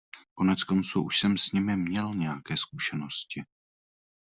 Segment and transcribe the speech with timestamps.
[0.35, 3.43] Koneckonců, už jsem s nimi měl nějaké zkušenosti.